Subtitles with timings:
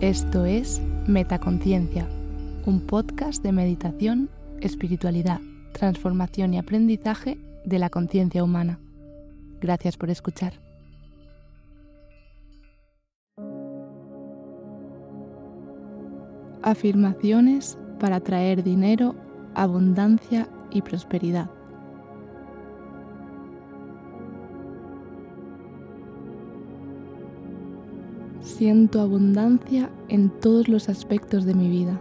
[0.00, 2.08] Esto es Metaconciencia,
[2.64, 4.30] un podcast de meditación,
[4.62, 5.42] espiritualidad,
[5.74, 7.36] transformación y aprendizaje
[7.66, 8.78] de la conciencia humana.
[9.60, 10.54] Gracias por escuchar.
[16.62, 19.16] Afirmaciones para atraer dinero,
[19.54, 21.50] abundancia y prosperidad.
[28.40, 32.00] Siento abundancia en todos los aspectos de mi vida.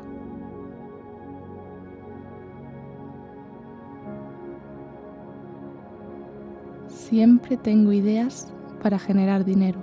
[6.88, 9.80] Siempre tengo ideas para generar dinero.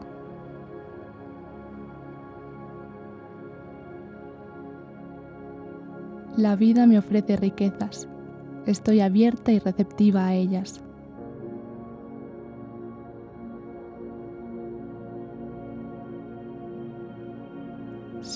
[6.37, 8.09] La vida me ofrece riquezas.
[8.67, 10.86] Estoy abierta y receptiva a ellas.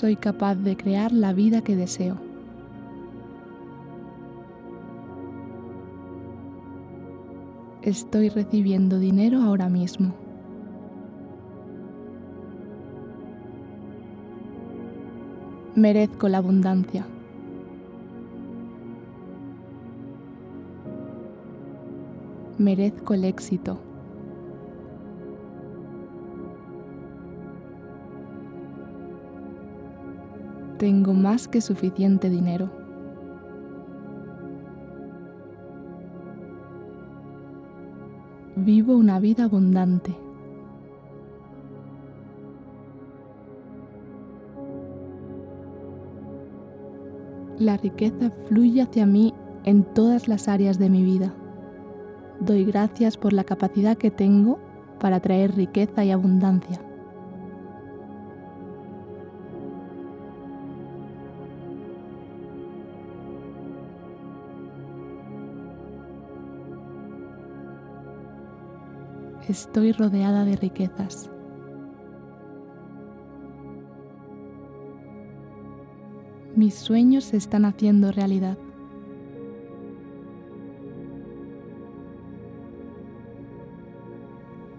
[0.00, 2.16] Soy capaz de crear la vida que deseo.
[7.82, 10.14] Estoy recibiendo dinero ahora mismo.
[15.74, 17.06] Merezco la abundancia.
[22.56, 23.89] Merezco el éxito.
[30.80, 32.70] Tengo más que suficiente dinero.
[38.56, 40.16] Vivo una vida abundante.
[47.58, 51.34] La riqueza fluye hacia mí en todas las áreas de mi vida.
[52.40, 54.58] Doy gracias por la capacidad que tengo
[54.98, 56.80] para traer riqueza y abundancia.
[69.50, 71.28] Estoy rodeada de riquezas.
[76.54, 78.56] Mis sueños se están haciendo realidad.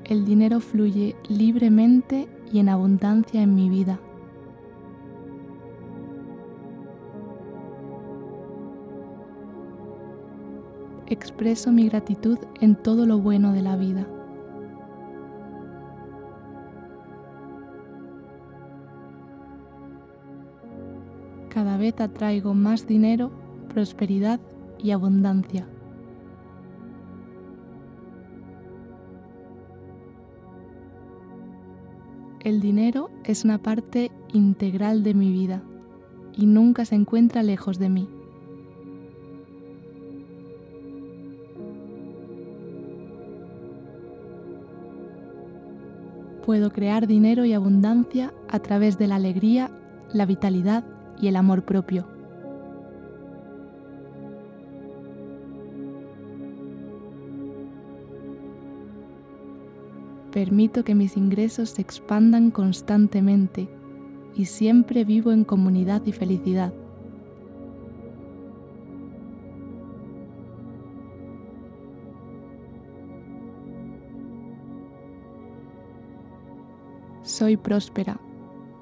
[0.06, 4.00] El dinero fluye libremente y en abundancia en mi vida.
[11.08, 14.08] Expreso mi gratitud en todo lo bueno de la vida.
[21.54, 23.30] Cada vez atraigo más dinero,
[23.74, 24.40] prosperidad
[24.80, 25.68] y abundancia.
[32.40, 35.62] El dinero es una parte integral de mi vida
[36.34, 38.08] y nunca se encuentra lejos de mí.
[46.46, 49.70] Puedo crear dinero y abundancia a través de la alegría,
[50.14, 52.08] la vitalidad y el amor propio.
[60.32, 63.70] Permito que mis ingresos se expandan constantemente
[64.34, 66.74] y siempre vivo en comunidad y felicidad.
[77.24, 78.20] Soy próspera.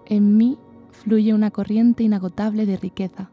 [0.05, 0.57] En mí
[0.91, 3.31] fluye una corriente inagotable de riqueza.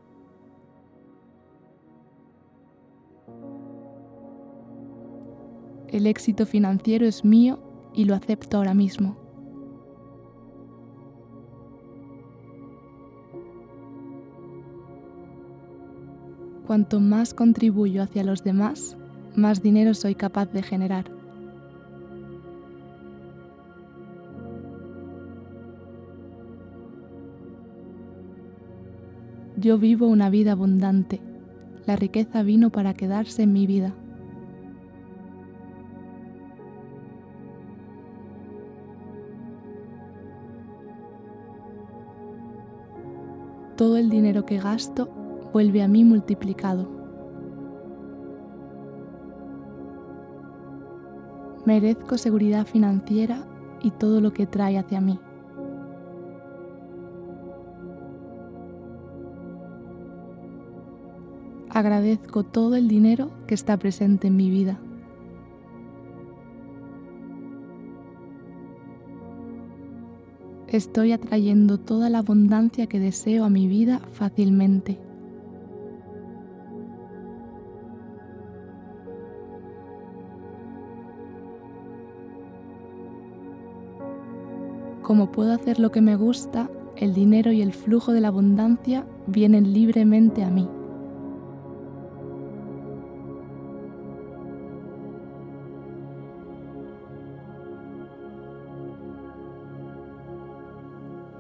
[5.89, 7.59] El éxito financiero es mío
[7.95, 9.17] y lo acepto ahora mismo.
[16.67, 18.97] Cuanto más contribuyo hacia los demás,
[19.37, 21.16] más dinero soy capaz de generar.
[29.59, 31.19] Yo vivo una vida abundante.
[31.87, 33.95] La riqueza vino para quedarse en mi vida.
[43.77, 45.09] Todo el dinero que gasto
[45.55, 46.91] vuelve a mí multiplicado.
[51.65, 53.47] Merezco seguridad financiera
[53.83, 55.19] y todo lo que trae hacia mí.
[61.79, 64.79] Agradezco todo el dinero que está presente en mi vida.
[70.69, 74.99] Estoy atrayendo toda la abundancia que deseo a mi vida fácilmente.
[85.03, 89.07] Como puedo hacer lo que me gusta, el dinero y el flujo de la abundancia
[89.27, 90.67] vienen libremente a mí.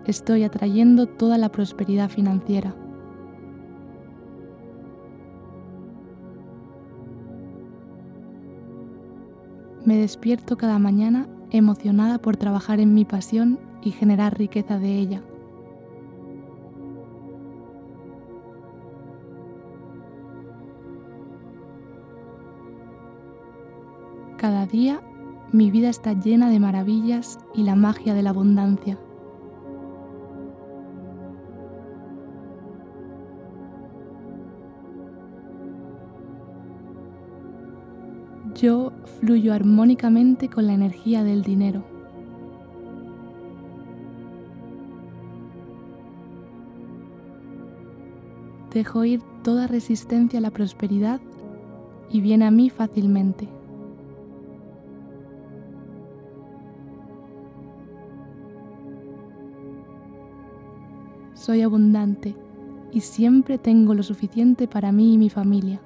[0.06, 2.76] Estoy atrayendo toda la prosperidad financiera.
[9.84, 15.22] Me despierto cada mañana emocionada por trabajar en mi pasión y generar riqueza de ella.
[24.36, 25.00] Cada día
[25.52, 28.98] mi vida está llena de maravillas y la magia de la abundancia.
[38.56, 41.84] Yo fluyo armónicamente con la energía del dinero.
[48.72, 51.20] Dejo ir toda resistencia a la prosperidad
[52.10, 53.46] y viene a mí fácilmente.
[61.34, 62.34] Soy abundante
[62.90, 65.82] y siempre tengo lo suficiente para mí y mi familia.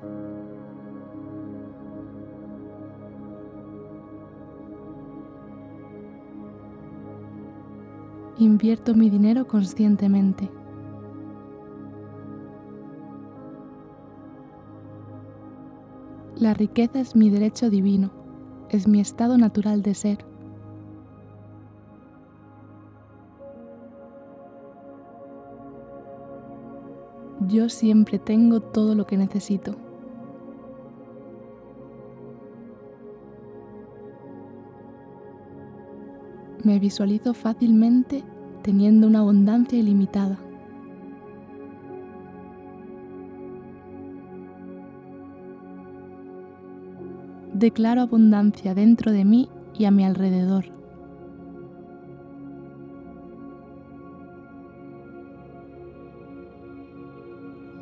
[8.45, 10.51] Invierto mi dinero conscientemente.
[16.37, 18.11] La riqueza es mi derecho divino,
[18.71, 20.25] es mi estado natural de ser.
[27.47, 29.90] Yo siempre tengo todo lo que necesito.
[36.63, 38.23] Me visualizo fácilmente
[38.63, 40.39] teniendo una abundancia ilimitada.
[47.55, 49.49] Declaro abundancia dentro de mí
[49.79, 50.67] y a mi alrededor.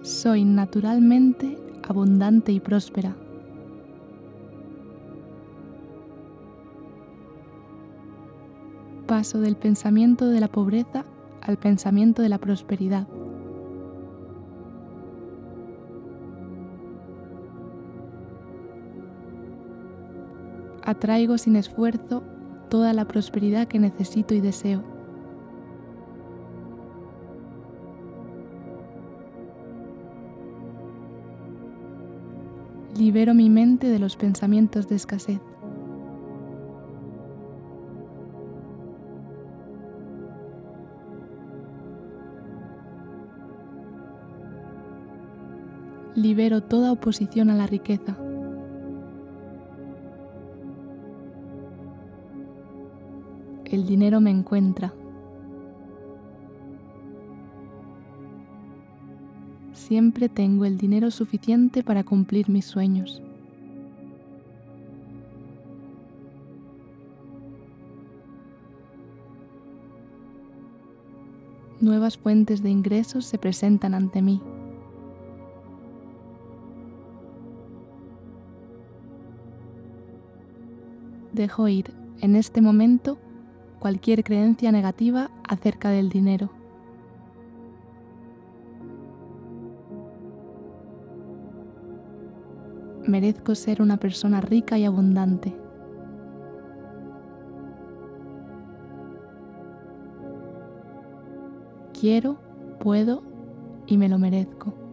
[0.02, 3.16] Soy naturalmente abundante y próspera.
[9.08, 11.04] Paso del pensamiento de la pobreza
[11.40, 13.08] al pensamiento de la prosperidad.
[20.84, 22.22] Atraigo sin esfuerzo
[22.68, 24.84] toda la prosperidad que necesito y deseo.
[32.96, 35.40] Libero mi mente de los pensamientos de escasez.
[46.14, 48.16] Libero toda oposición a la riqueza.
[53.64, 54.94] El dinero me encuentra.
[59.72, 63.22] Siempre tengo el dinero suficiente para cumplir mis sueños.
[71.80, 74.42] Nuevas fuentes de ingresos se presentan ante mí.
[81.32, 83.18] Dejo ir en este momento
[83.78, 86.50] cualquier creencia negativa acerca del dinero.
[93.06, 95.56] Merezco ser una persona rica y abundante.
[101.98, 102.38] Quiero,
[102.78, 103.22] puedo
[103.86, 104.87] y me lo merezco.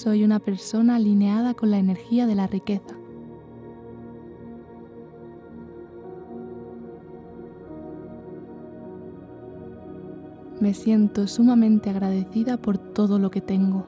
[0.00, 2.96] Soy una persona alineada con la energía de la riqueza.
[10.58, 13.86] Me siento sumamente agradecida por todo lo que tengo.